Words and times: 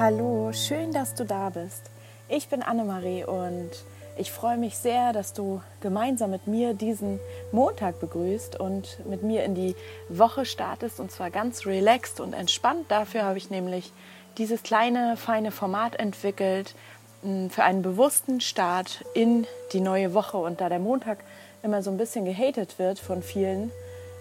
Hallo, 0.00 0.50
schön, 0.54 0.92
dass 0.92 1.14
du 1.14 1.26
da 1.26 1.50
bist. 1.50 1.90
Ich 2.26 2.48
bin 2.48 2.62
Annemarie 2.62 3.22
und 3.24 3.68
ich 4.16 4.32
freue 4.32 4.56
mich 4.56 4.78
sehr, 4.78 5.12
dass 5.12 5.34
du 5.34 5.60
gemeinsam 5.82 6.30
mit 6.30 6.46
mir 6.46 6.72
diesen 6.72 7.20
Montag 7.52 8.00
begrüßt 8.00 8.58
und 8.58 9.06
mit 9.06 9.22
mir 9.22 9.44
in 9.44 9.54
die 9.54 9.76
Woche 10.08 10.46
startest 10.46 11.00
und 11.00 11.12
zwar 11.12 11.30
ganz 11.30 11.66
relaxed 11.66 12.18
und 12.18 12.32
entspannt. 12.32 12.86
Dafür 12.88 13.24
habe 13.24 13.36
ich 13.36 13.50
nämlich 13.50 13.92
dieses 14.38 14.62
kleine, 14.62 15.18
feine 15.18 15.50
Format 15.50 15.96
entwickelt 15.96 16.74
mm, 17.22 17.48
für 17.48 17.64
einen 17.64 17.82
bewussten 17.82 18.40
Start 18.40 19.04
in 19.12 19.46
die 19.74 19.80
neue 19.80 20.14
Woche. 20.14 20.38
Und 20.38 20.62
da 20.62 20.70
der 20.70 20.78
Montag 20.78 21.18
immer 21.62 21.82
so 21.82 21.90
ein 21.90 21.98
bisschen 21.98 22.24
gehatet 22.24 22.78
wird 22.78 22.98
von 22.98 23.22
vielen, 23.22 23.70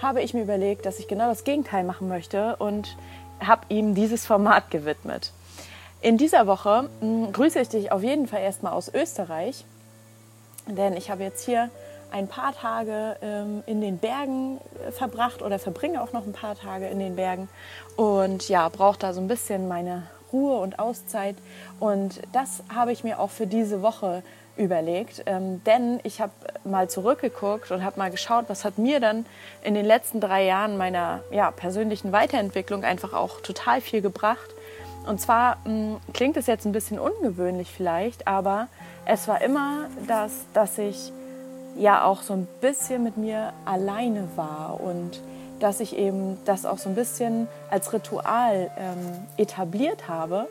habe 0.00 0.22
ich 0.22 0.34
mir 0.34 0.42
überlegt, 0.42 0.86
dass 0.86 1.00
ich 1.00 1.08
genau 1.08 1.26
das 1.26 1.42
Gegenteil 1.42 1.82
machen 1.82 2.06
möchte 2.06 2.54
und 2.58 2.96
habe 3.40 3.62
ihm 3.70 3.96
dieses 3.96 4.24
Format 4.24 4.70
gewidmet. 4.70 5.32
In 6.04 6.18
dieser 6.18 6.46
Woche 6.46 6.90
mh, 7.00 7.26
hm, 7.26 7.32
grüße 7.32 7.58
ich 7.60 7.70
dich 7.70 7.90
auf 7.90 8.02
jeden 8.02 8.26
Fall 8.26 8.42
erstmal 8.42 8.74
aus 8.74 8.92
Österreich, 8.92 9.64
denn 10.66 10.98
ich 10.98 11.10
habe 11.10 11.22
jetzt 11.22 11.46
hier 11.46 11.70
ein 12.10 12.28
paar 12.28 12.54
Tage 12.54 13.16
ähm, 13.22 13.62
in 13.64 13.80
den 13.80 13.96
Bergen 13.96 14.60
äh, 14.86 14.92
verbracht 14.92 15.40
oder 15.40 15.58
verbringe 15.58 16.02
auch 16.02 16.12
noch 16.12 16.26
ein 16.26 16.34
paar 16.34 16.56
Tage 16.56 16.88
in 16.88 16.98
den 16.98 17.16
Bergen. 17.16 17.48
Und 17.96 18.50
ja, 18.50 18.68
brauche 18.68 18.98
da 18.98 19.14
so 19.14 19.22
ein 19.22 19.28
bisschen 19.28 19.66
meine 19.66 20.02
Ruhe 20.30 20.58
und 20.58 20.78
Auszeit. 20.78 21.36
Und 21.80 22.20
das 22.32 22.62
habe 22.68 22.92
ich 22.92 23.02
mir 23.02 23.18
auch 23.18 23.30
für 23.30 23.46
diese 23.46 23.80
Woche 23.80 24.22
überlegt, 24.58 25.22
ähm, 25.24 25.64
denn 25.64 26.00
ich 26.02 26.20
habe 26.20 26.32
mal 26.64 26.90
zurückgeguckt 26.90 27.70
und 27.70 27.82
habe 27.82 27.98
mal 27.98 28.10
geschaut, 28.10 28.44
was 28.48 28.66
hat 28.66 28.76
mir 28.76 29.00
dann 29.00 29.24
in 29.62 29.72
den 29.72 29.86
letzten 29.86 30.20
drei 30.20 30.44
Jahren 30.44 30.76
meiner 30.76 31.24
ja, 31.30 31.50
persönlichen 31.50 32.12
Weiterentwicklung 32.12 32.84
einfach 32.84 33.14
auch 33.14 33.40
total 33.40 33.80
viel 33.80 34.02
gebracht. 34.02 34.50
Und 35.06 35.20
zwar 35.20 35.56
mh, 35.64 35.64
hm, 35.64 35.96
klingt 36.12 36.36
es 36.36 36.46
jetzt 36.46 36.66
ein 36.66 36.72
bisschen 36.72 36.98
ungewöhnlich 36.98 37.70
vielleicht, 37.70 38.26
aber 38.26 38.68
es 39.06 39.28
war 39.28 39.42
immer 39.42 39.86
das, 40.06 40.32
dass 40.54 40.78
ich 40.78 41.12
ja 41.76 42.04
auch 42.04 42.22
so 42.22 42.34
ein 42.34 42.46
bisschen 42.60 43.02
mit 43.02 43.16
mir 43.16 43.52
alleine 43.64 44.28
war 44.36 44.80
und 44.80 45.20
dass 45.60 45.80
ich 45.80 45.96
eben 45.96 46.38
das 46.44 46.66
auch 46.66 46.78
so 46.78 46.88
ein 46.88 46.94
bisschen 46.94 47.48
als 47.70 47.92
Ritual 47.92 48.70
ähm, 48.76 49.26
etabliert 49.36 50.08
habe, 50.08 50.48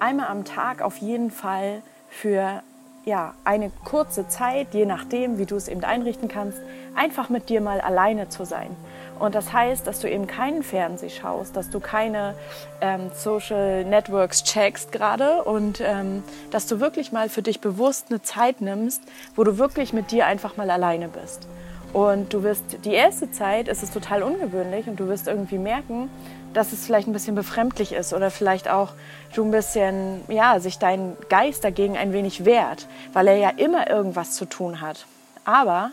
einmal 0.00 0.28
am 0.28 0.44
Tag 0.44 0.82
auf 0.82 0.98
jeden 0.98 1.30
Fall 1.30 1.82
für 2.08 2.62
ja, 3.04 3.34
eine 3.44 3.70
kurze 3.84 4.28
Zeit, 4.28 4.68
je 4.72 4.84
nachdem, 4.84 5.38
wie 5.38 5.46
du 5.46 5.54
es 5.56 5.68
eben 5.68 5.84
einrichten 5.84 6.28
kannst, 6.28 6.58
einfach 6.96 7.28
mit 7.28 7.48
dir 7.48 7.60
mal 7.60 7.80
alleine 7.80 8.28
zu 8.28 8.44
sein. 8.44 8.74
Und 9.18 9.34
das 9.34 9.52
heißt, 9.52 9.86
dass 9.86 10.00
du 10.00 10.10
eben 10.10 10.26
keinen 10.26 10.62
Fernseh 10.62 11.08
schaust, 11.08 11.56
dass 11.56 11.70
du 11.70 11.80
keine 11.80 12.34
ähm, 12.80 13.10
Social 13.14 13.84
Networks 13.84 14.44
checkst 14.44 14.92
gerade 14.92 15.42
und 15.44 15.80
ähm, 15.80 16.22
dass 16.50 16.66
du 16.66 16.80
wirklich 16.80 17.12
mal 17.12 17.28
für 17.28 17.42
dich 17.42 17.60
bewusst 17.60 18.06
eine 18.10 18.22
Zeit 18.22 18.60
nimmst, 18.60 19.02
wo 19.34 19.44
du 19.44 19.58
wirklich 19.58 19.92
mit 19.92 20.10
dir 20.10 20.26
einfach 20.26 20.56
mal 20.56 20.70
alleine 20.70 21.08
bist. 21.08 21.48
Und 21.92 22.34
du 22.34 22.42
wirst, 22.42 22.84
die 22.84 22.92
erste 22.92 23.30
Zeit 23.30 23.68
ist 23.68 23.82
es 23.82 23.90
total 23.90 24.22
ungewöhnlich 24.22 24.86
und 24.86 25.00
du 25.00 25.08
wirst 25.08 25.28
irgendwie 25.28 25.56
merken, 25.56 26.10
dass 26.52 26.72
es 26.72 26.84
vielleicht 26.84 27.08
ein 27.08 27.12
bisschen 27.12 27.34
befremdlich 27.34 27.92
ist 27.92 28.12
oder 28.12 28.30
vielleicht 28.30 28.68
auch 28.68 28.90
du 29.34 29.44
ein 29.44 29.50
bisschen, 29.50 30.20
ja, 30.28 30.60
sich 30.60 30.78
dein 30.78 31.16
Geist 31.28 31.64
dagegen 31.64 31.96
ein 31.96 32.12
wenig 32.12 32.44
wehrt, 32.44 32.86
weil 33.12 33.28
er 33.28 33.36
ja 33.36 33.50
immer 33.50 33.88
irgendwas 33.88 34.32
zu 34.32 34.44
tun 34.44 34.80
hat. 34.80 35.06
Aber 35.44 35.92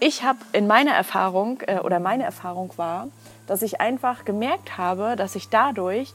ich 0.00 0.22
habe 0.22 0.38
in 0.52 0.66
meiner 0.66 0.92
Erfahrung 0.92 1.60
äh, 1.66 1.78
oder 1.80 2.00
meine 2.00 2.24
Erfahrung 2.24 2.72
war, 2.76 3.08
dass 3.46 3.62
ich 3.62 3.80
einfach 3.80 4.24
gemerkt 4.24 4.78
habe, 4.78 5.16
dass 5.16 5.34
ich 5.34 5.48
dadurch 5.48 6.12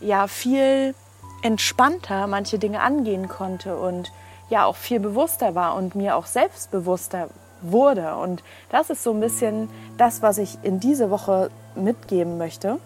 ja 0.00 0.26
viel 0.26 0.94
entspannter 1.42 2.26
manche 2.26 2.58
Dinge 2.58 2.80
angehen 2.80 3.28
konnte 3.28 3.76
und 3.76 4.12
ja 4.50 4.64
auch 4.64 4.76
viel 4.76 5.00
bewusster 5.00 5.54
war 5.54 5.76
und 5.76 5.94
mir 5.94 6.16
auch 6.16 6.26
selbstbewusster 6.26 7.28
wurde. 7.62 8.16
Und 8.16 8.42
das 8.70 8.90
ist 8.90 9.02
so 9.02 9.12
ein 9.12 9.20
bisschen 9.20 9.70
das, 9.96 10.22
was 10.22 10.38
ich 10.38 10.58
in 10.62 10.80
diese 10.80 11.10
Woche 11.10 11.50
mitgeben 11.74 12.36
möchte. 12.36 12.78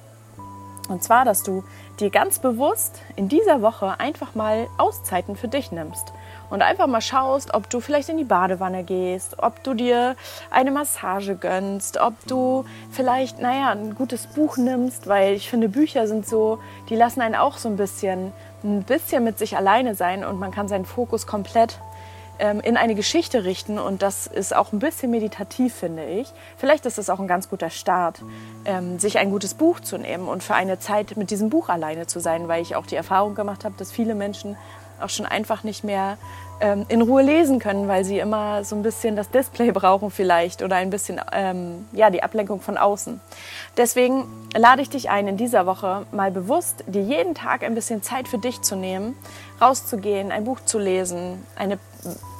Und 0.89 1.03
zwar, 1.03 1.25
dass 1.25 1.43
du 1.43 1.65
dir 1.99 2.11
ganz 2.11 2.39
bewusst 2.39 3.00
in 3.17 3.28
dieser 3.28 3.62
Woche 3.62 3.99
einfach 3.99 4.34
mal 4.34 4.67
Auszeiten 4.77 5.34
für 5.34 5.49
dich 5.49 5.72
nimmst 5.72 6.12
und 6.50 6.61
einfach 6.61 6.87
mal 6.87 7.00
schaust, 7.00 7.55
ob 7.55 7.71
du 7.71 7.81
vielleicht 7.81 8.11
in 8.11 8.19
die 8.19 8.25
Badewanne 8.25 8.84
gehst, 8.84 9.39
ob 9.39 9.62
du 9.65 9.72
dir 9.72 10.15
eine 10.50 10.71
Massage 10.71 11.37
gönnst, 11.37 11.99
ob 11.99 12.15
du 12.27 12.67
vielleicht, 12.91 13.41
naja, 13.41 13.71
ein 13.71 13.95
gutes 13.95 14.27
Buch 14.27 14.59
nimmst, 14.59 15.06
weil 15.06 15.34
ich 15.34 15.49
finde, 15.49 15.71
Bücher 15.71 16.06
sind 16.06 16.27
so, 16.27 16.59
die 16.91 16.97
lassen 16.97 17.22
einen 17.22 17.34
auch 17.34 17.56
so 17.56 17.71
ein 17.71 17.77
bisschen, 17.77 18.33
ein 18.62 18.83
bisschen 18.83 19.25
mit 19.25 19.39
sich 19.39 19.56
alleine 19.56 19.95
sein 19.95 20.22
und 20.22 20.39
man 20.39 20.51
kann 20.51 20.69
seinen 20.69 20.84
Fokus 20.84 21.27
komplett 21.27 21.78
in 22.39 22.77
eine 22.77 22.95
Geschichte 22.95 23.45
richten 23.45 23.78
und 23.78 24.03
das 24.03 24.27
ist 24.27 24.55
auch 24.55 24.72
ein 24.72 24.81
bisschen 24.81 25.11
meditativ, 25.11 25.75
finde 25.75 26.05
ich. 26.05 26.33
Vielleicht 26.56 26.84
ist 26.84 26.99
es 26.99 27.09
auch 27.09 27.21
ein 27.21 27.28
ganz 27.28 27.49
guter 27.49 27.71
Start, 27.71 28.22
ähm, 28.65 28.99
sich 28.99 29.19
ein 29.19 29.31
gutes 29.31 29.55
Buch 29.55 29.81
zu 29.81 29.99
nehmen 29.99 30.27
und 30.27 30.43
für 30.43 30.55
eine 30.55 30.78
Zeit 30.78 31.17
mit 31.17 31.31
diesem 31.31 31.49
Buch 31.49 31.69
alleine 31.69 32.06
zu 32.06 32.21
sein, 32.21 32.49
weil 32.49 32.61
ich 32.62 32.75
auch 32.75 32.87
die 32.87 32.97
Erfahrung 32.97 33.34
gemacht 33.34 33.65
habe, 33.65 33.77
dass 33.78 33.93
viele 33.93 34.15
Menschen 34.15 34.56
auch 35.00 35.09
schon 35.09 35.27
einfach 35.27 35.65
nicht 35.65 35.84
mehr 35.84 36.16
ähm, 36.60 36.87
in 36.88 37.03
Ruhe 37.03 37.22
lesen 37.22 37.59
können, 37.59 37.88
weil 37.88 38.05
sie 38.05 38.19
immer 38.19 38.65
so 38.65 38.77
ein 38.77 38.82
bisschen 38.82 39.16
das 39.16 39.31
Display 39.31 39.71
brauchen 39.72 40.10
vielleicht 40.10 40.62
oder 40.62 40.77
ein 40.77 40.91
bisschen 40.91 41.21
ähm, 41.32 41.87
ja, 41.93 42.10
die 42.10 42.22
Ablenkung 42.22 42.60
von 42.60 42.78
außen. 42.78 43.21
Deswegen 43.77 44.25
lade 44.56 44.83
ich 44.83 44.91
dich 44.91 45.10
ein, 45.10 45.28
in 45.28 45.37
dieser 45.37 45.66
Woche 45.66 46.06
mal 46.12 46.31
bewusst 46.31 46.84
dir 46.87 47.03
jeden 47.03 47.34
Tag 47.34 47.65
ein 47.65 47.75
bisschen 47.75 48.03
Zeit 48.03 48.28
für 48.28 48.38
dich 48.38 48.62
zu 48.62 48.77
nehmen, 48.77 49.16
rauszugehen, 49.60 50.33
ein 50.33 50.44
Buch 50.44 50.60
zu 50.65 50.78
lesen, 50.78 51.44
eine, 51.56 51.78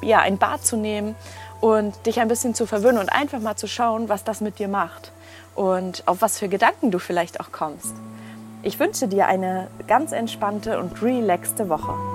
ja, 0.01 0.19
ein 0.19 0.37
Bad 0.37 0.65
zu 0.65 0.77
nehmen 0.77 1.15
und 1.61 2.05
dich 2.05 2.19
ein 2.19 2.27
bisschen 2.27 2.55
zu 2.55 2.65
verwöhnen 2.65 2.99
und 2.99 3.09
einfach 3.09 3.39
mal 3.39 3.55
zu 3.55 3.67
schauen, 3.67 4.09
was 4.09 4.23
das 4.23 4.41
mit 4.41 4.59
dir 4.59 4.67
macht 4.67 5.11
und 5.55 6.03
auf 6.05 6.21
was 6.21 6.39
für 6.39 6.47
Gedanken 6.47 6.91
du 6.91 6.99
vielleicht 6.99 7.39
auch 7.39 7.51
kommst. 7.51 7.93
Ich 8.63 8.79
wünsche 8.79 9.07
dir 9.07 9.27
eine 9.27 9.67
ganz 9.87 10.11
entspannte 10.11 10.79
und 10.79 11.01
relaxte 11.01 11.69
Woche. 11.69 12.14